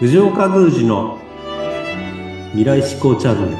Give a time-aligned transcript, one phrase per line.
[0.00, 1.20] 藤岡宮司の
[2.50, 3.56] 未来志向チャンネル。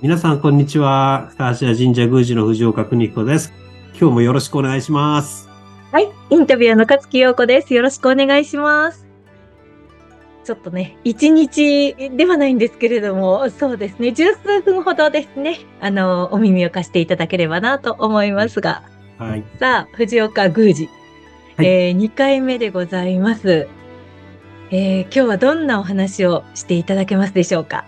[0.00, 1.28] 皆さんこんにちは。
[1.32, 3.52] 二橋神社宮司の藤岡邦彦です。
[3.90, 5.50] 今日もよろしくお願いします。
[5.92, 7.74] はい、インタビュアーの勝木陽子です。
[7.74, 9.05] よろしくお願いします。
[10.46, 18.84] ちょっとね、一日ではないんですけれども、そうですね、十数分ほどですね、あの、お耳を貸していただければなと思いますが、
[19.18, 19.44] はい。
[19.58, 20.88] さあ、藤岡宮司、
[21.56, 21.66] はい。
[21.66, 23.66] えー、2回目でございます。
[24.70, 27.84] えー、今日はどんなお話をしていただけますでしょうか？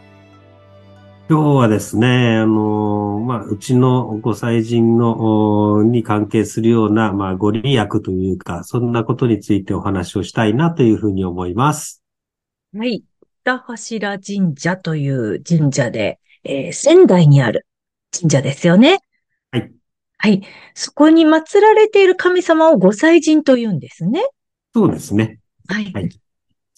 [1.30, 11.97] 今日はですね、あの、まあ、うちのご祭神の、おに関係するような、まあ、ご利益というか、そんなことについてお話をしたいなというふうに思います。
[12.78, 13.02] はい。
[13.42, 17.66] 北柱神社という神社で、えー仙台にある
[18.16, 19.00] 神社ですよね。
[19.50, 19.72] はい。
[20.18, 20.42] はい。
[20.74, 24.24] そこに祀られている神様をご祭神と言うんですね。
[24.72, 25.40] そうですね。
[25.66, 25.92] はい。
[25.92, 26.08] はい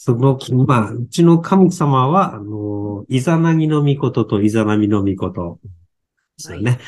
[0.03, 5.69] その、まあ、うちの神様は、あの、イザナギの御事とイザナミの御事で
[6.39, 6.79] すよね。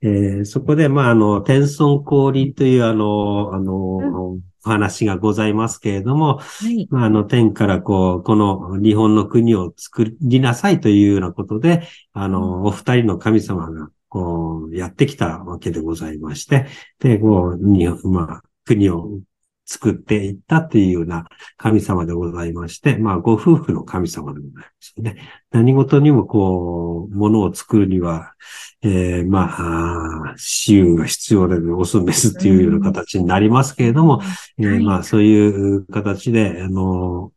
[0.00, 6.86] えーそこで、まあ、あの、天孫降臨という、あの、あの、お話がございますけれども、はい。
[6.90, 16.66] まあ、あの、天からこう、この日本の国を作りなさいというようなことで、あの、お二人の神様が、こう、やってきたわけでございまして、
[16.98, 19.20] で、こう、にまあ、国を
[19.64, 25.16] 作っていったというような神様でございまして、まあ、ご夫婦の神様でございますよね。
[25.50, 28.34] 何事にもこう、ものを作るには、
[28.82, 34.20] えー、まあ、あー私有が必要で、オスメスっていうような形になりますけれども、
[34.58, 37.32] えーはいまあ、そういう形で、あの、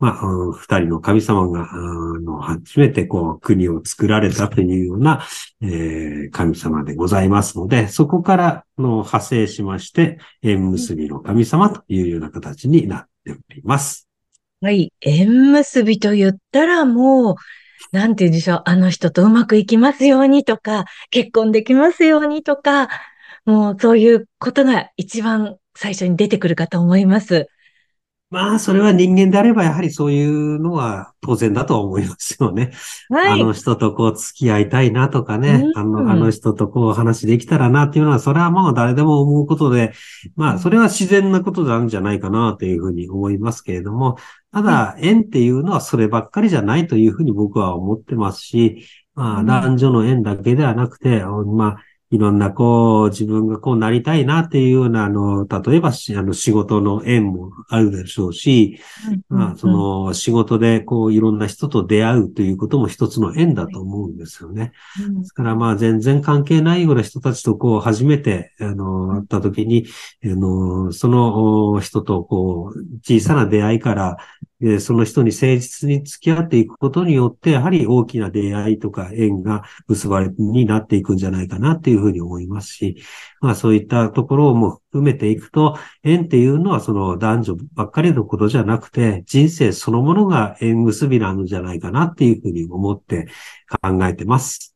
[0.00, 1.76] まあ、二人の神様が、あ
[2.20, 5.22] の、初めてこう、国を作られたというような、
[5.62, 14.08] えー神様でございますので、そこからの派生しまして、縁結びの神様というような形になっております。
[14.62, 14.92] はい。
[15.00, 17.36] 縁結びと言ったらもう、
[17.92, 18.62] なんて言うんでしょう。
[18.66, 22.88] あの人とうまくいきますようにとか、結婚できますようにとか、
[23.44, 27.48] もうそういうことが一番最初に出てくるかと思います。
[28.30, 32.70] まあ、それは人間であれば、やはりそういうのは当然だと思いますよね。
[33.08, 33.40] はい。
[33.40, 39.92] あの人とこう付き合いたいなとかね、うんあの、あの人とこう話できたらなっていうのは、それはもう誰でも思うことで、
[40.36, 44.16] まあ、それは自然なことなんじゃないかなというふうに思いますけれども、
[44.52, 48.86] ただ、縁っていうのはそればっかりじゃないというふうに僕は思ってますし、
[49.16, 51.76] まあ、うん男女の縁だけではなくて、まあ、
[52.10, 58.80] いろんな、こう、自分がこうなりたいなっていうような、あの、例えばし、あの、仕事の縁もあるでしょうし、
[59.28, 64.72] まあ、その仕事でこういろんな人と出会うということも一つの縁だと思うんですよね。
[65.08, 65.20] うん。
[65.20, 69.86] ですからまあ全然関係ないような人たちとこう初めて、あの、会った時に、
[70.24, 74.16] あの、そのお人とこう小さな出会いから、
[74.60, 82.96] でその人に誠実に付き合っていくことによって、やはり大きな出会いとか縁が結ばれ、になっていくんじゃないかなっていうふうに思いますし、
[83.40, 93.28] まあそういったところをも含めていくと、縁っていうのはその男女ばっかりのことじゃなくて、人生そのものが縁結びなのじゃないかなっていうふうに思って
[93.82, 94.74] 考えてます。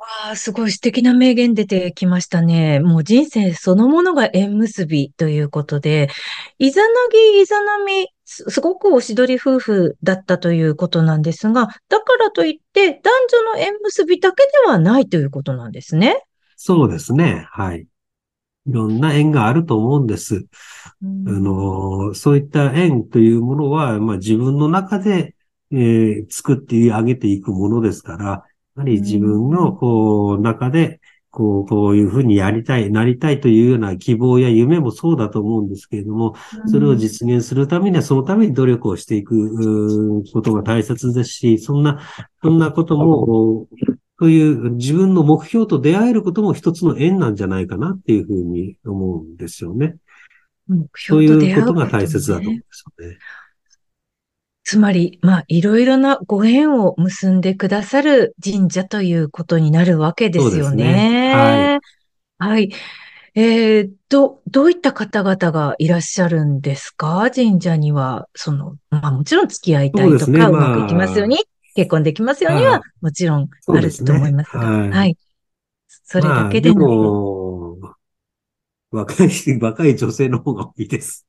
[0.00, 2.80] わあ、すごい素敵な名言出てきましたね。
[2.80, 6.08] もう人生そのものが縁結びということで、
[6.58, 16.22] イザナギ、イザナミ、すすごくおしどり夫婦だったということなんですが、だからといって男女の縁結びだけではないということなんですね。
[16.56, 17.46] そうですね。
[17.50, 17.80] はい。
[17.80, 17.86] い
[18.72, 20.46] ろんな縁があると思うんです。
[21.02, 25.34] うんあの、そういった縁というものは、まあ自分の中で、
[25.72, 28.44] えー作ってあげていくものですから、や
[28.76, 30.99] はり自分のこう中で、
[31.30, 36.34] こう、こういうふうにやりたい、なりたいというような希望や夢もそうだと思うんですけれども、
[36.66, 42.00] それを実現するためには、そのために努力をしていくことが大切ですし、そんな、
[42.42, 43.68] そんなことも、
[44.18, 49.96] そういう自分の目標と出会えることも一つの縁なんじゃないかなっていうふうに思うんですよね。
[50.68, 53.18] 目そう標と出会ういうことが大切だと思うんねですよね。
[54.70, 60.84] つまり、まあ、いろいろなご縁を結んでくださる神社ということになるわけですよね。
[60.84, 61.80] ね。
[62.38, 62.70] はい。
[63.34, 67.32] えー、ど、どういった方々がいらっしゃるんですか？
[67.34, 71.38] 神社には、その、まあもちろん付き合いたいとか、うそうまあまくいきますように、
[71.74, 74.90] 結婚できますようにははい、もちろんあると思いますが、はい。
[74.90, 75.16] はい。
[76.04, 77.96] それだけでまあ、でな
[78.92, 79.30] 若い、
[79.60, 81.26] 若い女性の方が多いです。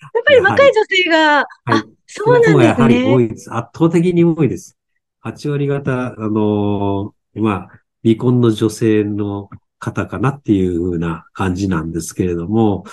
[0.00, 1.46] やっぱり若い女性が、はい。
[1.66, 3.26] あ、そうなんその方がやはり多ですね。
[3.26, 3.54] いです。
[3.54, 4.78] 圧倒的に多いです。
[5.20, 7.68] 8割方、あのーまあ、
[8.02, 12.84] 未婚の女性の方かなっていう風な感じなんですけれども。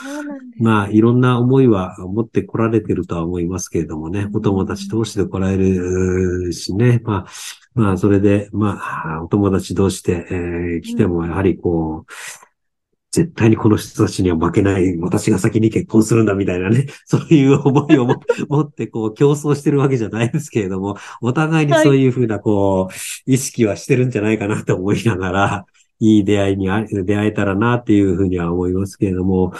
[0.57, 7.31] まあ、いろんな思いは持ってこられてるとは思いますけれどもねう、んお友達同士で来られるしね、まあ、
[7.73, 8.79] まあ、それで、ま
[9.17, 12.44] あ、お友達同士で、えー来ても、やはりこう、
[13.15, 22.05] 絶対にこの人たちには負けない、私が先に結婚するんだみたいなね、 そういう思いをも 持って、こう、競争してるわけじゃないですけれども、お互いにそうい。
[22.07, 25.65] うふうな、こう、意識はしてるんじゃないかなと思いながら、
[26.01, 29.53] いい出会いにあ出会えたらなっていうふうには思いますけれども、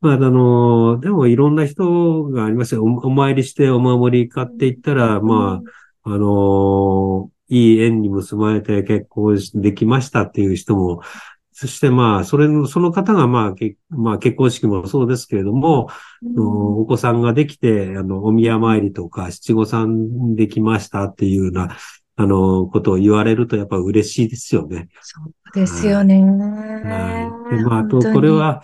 [0.00, 2.84] まあ、あの、でもいろんな人がありますよ。
[2.84, 5.62] おお参りしてお守り買っていったら、ま
[6.04, 11.02] あ、あの、いい縁に結ばれて結婚できましたっていう人も、
[11.60, 21.76] そしてまあ、それの、その方がまあ、けまあ、結婚式もそうですけれども、あのお子さんができて、あの、お宮参りとか、七五三できましたっていうような、
[22.16, 24.88] あの、ことを言われるとやっぱ嬉しいですよね。
[25.02, 26.22] そうですよね。
[26.22, 27.58] はい。
[27.58, 28.62] で、まあ、あと、これ、は、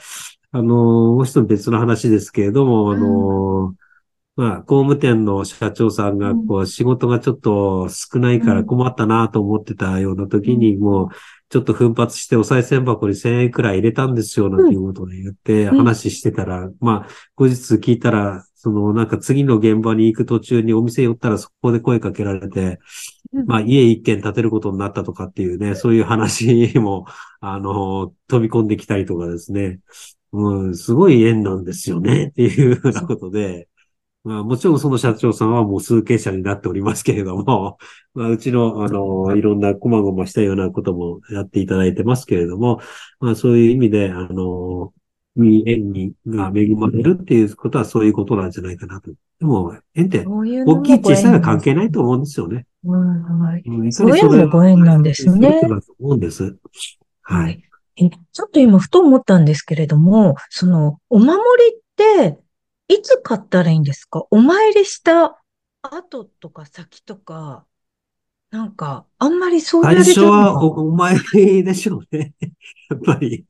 [0.52, 3.74] あの、もう一つ別の話ですけれども、あの、
[4.36, 11.08] まあ、工務店の社長さんが、こう、仕事がちょっと少ないから困ったなと思ってたような時に、もう、
[11.48, 14.68] ちょっと奮発してお賽銭箱に1000円くらい入れたんですよ、なん。
[14.68, 15.78] ていうことで言ってうん。
[15.78, 22.78] 話してたら、まあ、後日聞いたら、その、なんか次の現場に行く途中にお店寄ったらそこで声かけられて、
[23.32, 23.46] うん。
[23.46, 27.06] まあ、家一軒建てることになったとかっていうね、そういう話も、
[27.40, 29.80] あの、飛び込んできたりとかですね。
[30.32, 33.68] うん、すごい縁なんですよね、っていうふうなことで、
[34.26, 37.78] まあ、もちろんその社長さんはもう数形者になっておりますけれども、
[38.12, 42.80] まあ、うちの、あの、いろんな細々したようなこともやっていただいてますけれども、
[43.20, 44.92] まあ、そういう意味で、あの、
[45.36, 49.12] いい縁に、が恵まれるっていうことはそういうことなんじゃないかなと。
[49.38, 52.66] でも、縁って、大きい小さいは関係ないと思うんですよね。
[52.84, 55.60] うんはいうんそういうのもご縁なんですね。
[55.60, 56.56] そうだと思うんです。
[57.22, 57.62] ははい
[57.98, 58.06] い。。
[58.06, 61.38] えちょっと今ふと思ったんですけれども、その、お守
[61.70, 62.38] りって、
[62.88, 64.24] いつ買ったらいいんですか？
[64.30, 65.40] お参りした
[65.82, 67.64] 後とか先とか、
[68.50, 72.34] なんか、あんまりそう最初はおおお参りでしょうね。
[72.88, 73.44] やっぱり。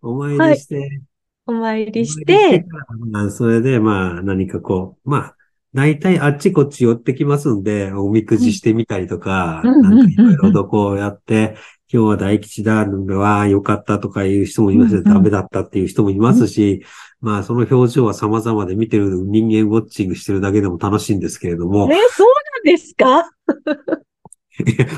[0.00, 1.00] お参りして、
[1.46, 5.36] お参りしお参りて、からまあ、それで、まあ、何かこう、まあ、
[5.74, 11.56] 大体あっちこっち寄ってきますんで、おみくじしてみたりとか、うんなんかいろいろとこうやって、
[11.92, 15.14] 今日は大吉だ、わあ、よかったとかいう人もいますし、うんうん。
[15.14, 16.84] ダメだったっていう人もいますし、
[17.24, 22.26] まあ、その表情は様々で見てる人間ウォッチングしてるだけでも楽しいんですけれども、え、そう
[22.66, 23.24] なんですか？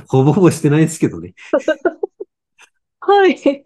[0.09, 1.35] ほぼほぼしてないですけどね。
[2.99, 3.65] はい。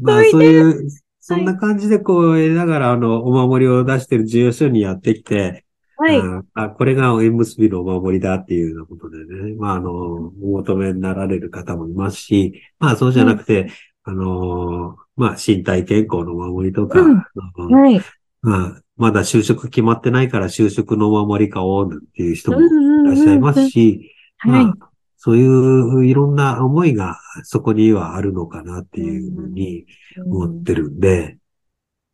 [0.00, 0.88] まあ、そういう、
[1.20, 5.66] そんな感じでこう、やりながら、あの、お守りを出してる事業所にやってきて、
[5.98, 6.18] はい。
[6.18, 13.70] ああ、これが縁結びのお守りだっていうようなことでね、まあ、あの、お求めになられる方もいますし、まあ、そうじゃなくて、
[14.08, 17.22] あの、まあ、身体健康のお守りとか、うん
[17.56, 18.00] うんはい。
[18.40, 24.64] まあ、まだ就職決まってないから就職のお守り買おうなんていう人もいうんうんうんらっしゃいますし、はい。
[24.64, 29.84] まあ、そういういろんな思いがそこにはあるのかなっていうふうに
[30.24, 31.36] 思ってるんで、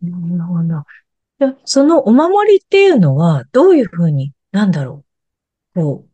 [0.03, 0.85] なるほど。
[1.39, 5.05] でそのお守りっていうのは、どういうふうに、なんだろ
[5.75, 5.81] う。
[5.81, 6.14] こう、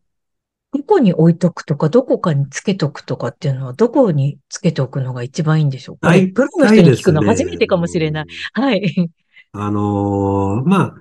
[0.73, 8.25] どこに置いとくとか、どこかにつけとくとかっていうのは、どこにつけておくのが一番いいんでしょうか、はいプロの人に聞くの初めてかもしれない。
[8.53, 9.11] はい。
[9.53, 10.95] あのーまあ、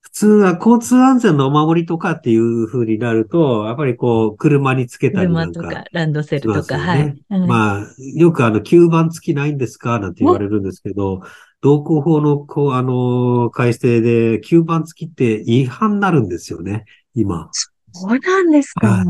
[0.00, 6.78] 普通は交通安全のお守りとかっていう風になると、やっぱりこう、車につけたりなんか車とか、ランドセルとか。
[6.78, 11.20] はいまあ、よくあの、吸盤付きないんですかなんて言われるんですけど、
[11.60, 17.50] 道交法の、こう、あのー改正で、吸盤付きって違反になるんですよね、今。
[17.98, 18.86] そうなんですか。
[18.86, 19.06] はい。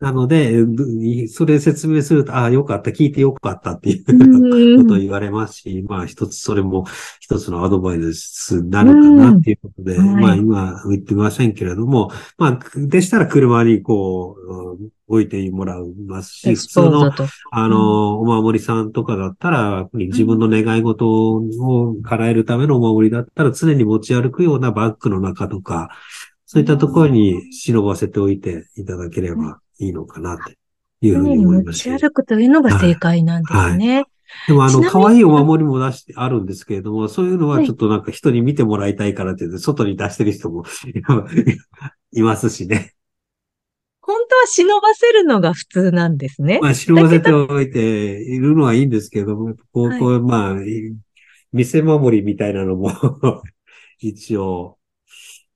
[0.00, 0.86] なので、ぶ
[1.28, 4.82] それ説明すると、ああ、よかった、聞いてよかったっていううん。
[4.84, 6.86] ことを言われますし、まあ一つそれも
[7.18, 10.14] 一つのアドバイスになるかなっていうことで、うん。
[10.14, 10.22] はい。
[10.22, 17.12] まあ今言ってませんけれども、まあでしたら車にこう、うん置いてもらいますし、普通の。
[17.50, 25.88] あの、お守りさんとかだったら、自分の願い事を叶えるためのお守りだったら常に持ち歩くようなバッグの中とか、
[26.50, 30.56] そういったところに忍ばせておいていただければいいのかなって
[31.06, 31.82] いうふうに思いますし。
[31.82, 34.06] ち歩くというのが正解なんですね。
[34.46, 40.64] でもあの、ちなみに可愛いお守りも出してあるんですけれども、そういうのはちょっとなんか人に見てもらいたいからって言って、外に出してる人も
[42.12, 42.94] いますしね。
[44.00, 46.60] 本当は忍ばせるのが普通なんですね。
[46.62, 50.56] まあ、忍ばせておいているのはいいんですけども、こう、はいこう、まあ、
[51.52, 52.90] 店守りみたいなのも
[54.00, 54.77] 一応、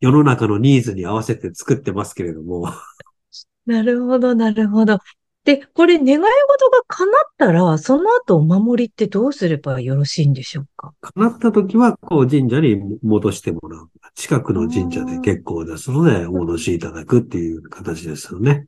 [0.03, 2.69] 世の中のニーズに合わせて作ってますけれども、
[3.67, 4.99] なるほど、なるほど。
[5.45, 6.23] で、これ願い事
[6.71, 10.93] が叶ったら、その後お守りってどうすればよろしいんでしょうか？
[11.01, 13.89] 叶った時は、こう神社に戻してもらう。
[14.15, 18.67] 近くの神社で結構ですので、お戻しいただくっていう形ですよね。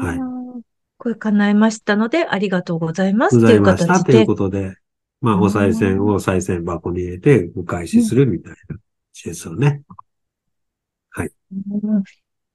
[0.00, 0.18] はい。
[0.96, 3.36] これ叶いましたので、ありがとうございます。
[3.38, 4.74] ございましたとということで、
[5.20, 8.78] まあ、お賽銭を賽銭箱に入れて、お返しするみたいな感
[9.12, 9.82] じですよね。
[11.12, 11.32] はい。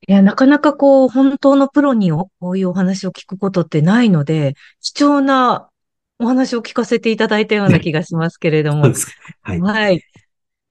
[0.07, 5.69] いや、なかなかこう、本当のプロにこういうお話を聞くことってないので、貴重な
[6.19, 8.91] お話を聞かせていただいたような気がしますけれども。
[9.41, 9.61] はい。
[9.61, 10.03] はい。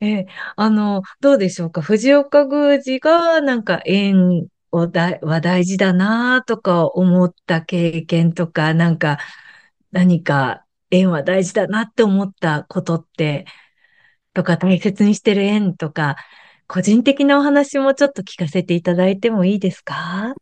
[0.00, 0.26] え
[0.56, 1.80] あの、どうでしょうか？
[1.80, 9.18] 藤岡宮司がなんか縁をだは大事だなとか思った経験とか、なんか
[9.92, 13.46] 何か縁は大事だなって思ったことって、
[14.34, 16.16] とか大切にしてる縁とか、
[16.66, 20.34] 個人的なお話もちょっと聞かせていただいてもいいですか？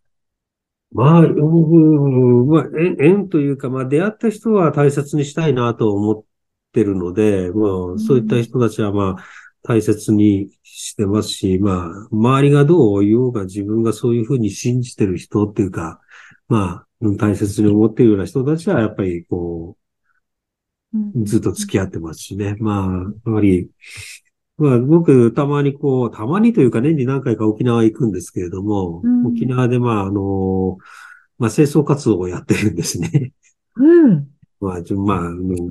[0.93, 2.65] まあ、うん、まあ、
[3.01, 6.25] 縁というか、まあ、出会った人は大切にしたいなと思っ
[6.73, 9.25] てるので、まあ、そういった人たちは、まあ、
[9.63, 16.01] 大切にしてますし、まあ、周りがどう言おうが自分がそういうふうに信じてる人っていうか、
[16.49, 19.77] まあ、大切に思っているような人たちは、やっぱりこ
[20.95, 22.55] う、ずっと付き合ってますしね。
[22.61, 23.69] まあ、やっぱり、
[24.57, 30.79] まあ、僕、たまにこう、たまにというか年に何回か沖縄行くんですけれども、うん、沖縄でまあ、あの、
[31.39, 33.33] まあ、清掃活動をやってるんですね。
[33.77, 34.29] うん。
[34.61, 35.21] まあ、まあ、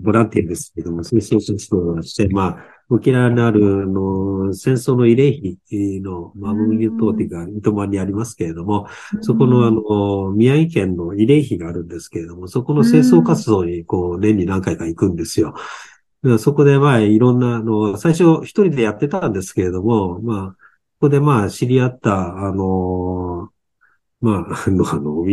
[0.01, 8.87] ボランティアですけども、清掃活動をして、まあ、沖縄にある、の、戦争の慰霊碑の、まあ、ムーユ島というか、糸満にありますけれども、
[9.21, 15.55] そこの、あの、宮城県の慰霊碑があるんですけれども、そこの清掃活動に、こう、年に何回か行くんですよ。
[16.39, 20.57] そこで、まあ、いろんな、あの、最初一人でやってたんですけれども、まあ、こ
[21.01, 23.51] こでまあ、知り合った、あの、
[24.21, 25.25] まあ、あ の、あの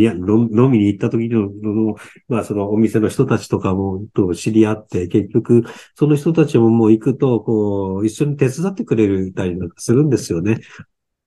[0.65, 1.95] 飲みに行った時の、の
[2.27, 5.63] まあ、そのお店の人たちとかも、と知り合って、結局、
[5.95, 10.59] その人たちももう行くと、こう、一緒に手伝ってくれるたりなんかするんですよね。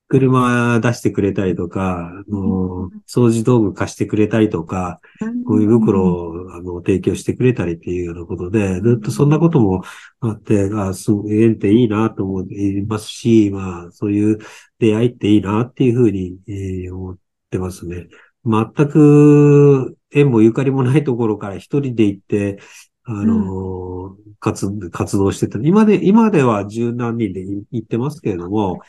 [0.08, 5.00] 車出してくれたりとか、あの掃除道具貸してくれたりとか、
[5.46, 9.82] こういう袋をあの提供してくれたりっていうようなことで、ずっとそんなことも
[10.20, 14.38] あって、あす縁っていいなと思いますし、まあ、そういう
[14.78, 17.16] 出会いっていいなっていうふうに、えー、思っ
[17.50, 18.08] てますね。
[18.44, 22.58] 全く縁もゆかりもないところから一人で行って、
[23.04, 25.58] あの、活、活動してた。
[25.62, 28.80] 今で、今では十何人で行ってますけれども、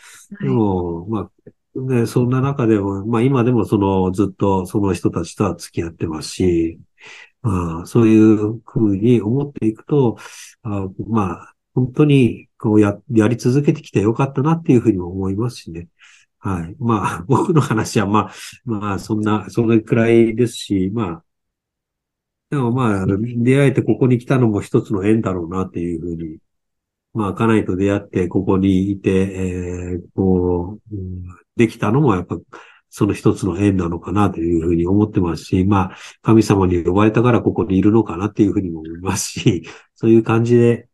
[0.41, 1.29] でも、ま
[1.75, 6.79] あ、ね、そんな中でも、まあ今でもその、ずっとその人たちとは付き合ってますし、
[7.41, 10.17] まあ、そういうふうに思っていくと、
[10.63, 15.89] あまあ、本当に、こうや、やり続けてきてよかったなっていうふうにも思いますしね。
[16.39, 16.75] はい。
[16.79, 18.31] まあ、 僕の話は、まあ、
[18.65, 21.24] まあ、そんな、そのくらいですし、まあ、
[22.49, 26.37] でもまあ、出会えてここに来たのも一つの縁だろうなっていうふうに、
[27.13, 31.23] まあ、家内と出会ってここにいて、えー、こう、うん、
[31.55, 32.37] できたのもやっぱ、
[32.89, 39.63] その一つの縁なのかなというふうに思ってますし、まあ、神様に呼ばれたからここにいるのかなっていうふうにも思いますし、
[39.95, 40.87] そういう感じで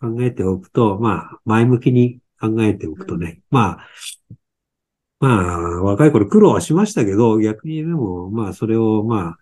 [0.00, 3.86] 考えておくと、まあ、前向きに考えておくとね、まあ、
[5.18, 9.38] まあ、若い頃苦労はしましたけど、逆にでも、まあ、それを、まあ、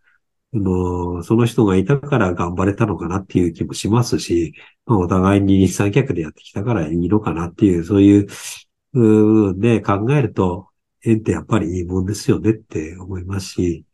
[0.55, 4.55] の、その人がいたから頑張れたのかなっていう気もしますし、
[4.87, 8.27] まあ、お互いに日産客でやってきたからいいのかなっていう、そういう
[8.93, 10.69] 部分で考えると、
[11.05, 13.85] 縁ってやっぱりいいもんですよねって思いますし、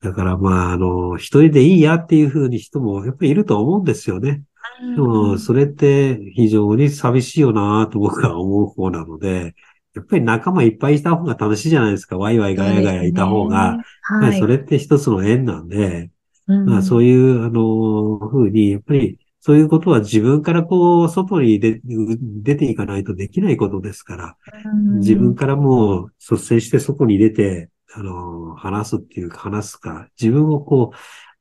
[0.00, 4.44] だからまあ、あの、一人でいいやっていうふうに人もやっぱりいると思うんですよね。
[4.80, 9.54] でも、それって非常に寂しいよなと僕は思う方なので、
[9.98, 12.18] やっぱり仲間いっぱいいた方が楽しいじゃないですか。
[12.18, 13.76] ワイワイガヤガヤいた方が。
[13.76, 13.82] ね。
[14.02, 16.10] はい、それって一つの縁なんで、
[16.46, 30.96] うん、まあそういう、あの、ふうに、やっぱりそういうことは自分からこう、外に出出ていかないとできないことですから、うん、自分からもう率先して外に出て、あの、話すっていうか話すか、自分をこう、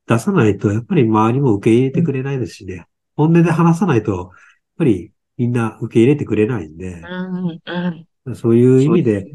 [0.08, 2.88] 出さないと、やっぱり周りも受け入れてくれないですしね。
[3.16, 4.30] 本音で話さないと、やっ
[4.78, 7.60] ぱりみんな受け入れてくれないんで、うん。
[7.66, 9.28] うんそういう意味で、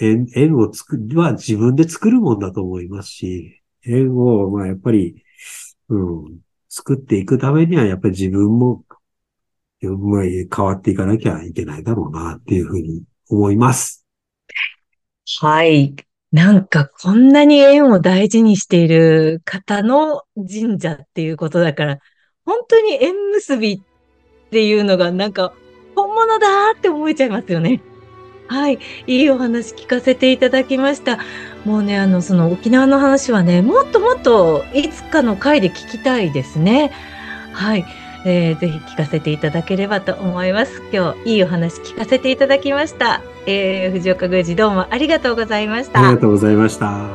[0.00, 5.24] 縁縁を作る、は自分で作るもんだと思いますし、縁を、まあやっぱり、
[5.88, 8.84] うん、作っていくためには、やっぱり自分も、
[9.82, 14.06] まあ、変わっていかなきゃいけないだろうな、っていうふうに思います。
[15.40, 15.96] はい。
[16.32, 21.98] なんかこんなに縁を大事にしている方の神社っていうことだから、
[22.44, 23.80] 本当に縁結びっ
[24.50, 25.52] ていうのがなんか
[25.94, 27.80] 本物だって思えちゃいますよね。
[28.48, 28.78] はい。
[29.06, 31.18] いいお話聞かせていただきました。
[31.64, 36.90] もうね、あの、その沖縄の話はね、もっともっといつかの回で聞きたいですね。
[37.52, 37.84] はい。
[38.24, 40.82] えー、ぜひ聞かせていただければと思います。
[40.92, 43.22] 今日、いいお話聞かせていただきました。
[43.46, 46.20] えー、藤岡宮司どうもありがとうございましたありが。
[46.20, 47.08] とうございました。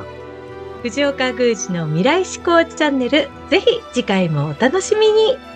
[0.84, 5.55] 藤岡宮司の未来志向チャンネル、ぜひ次回もお楽しみに。